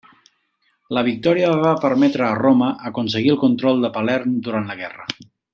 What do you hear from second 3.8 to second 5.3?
de Palerm durant la guerra.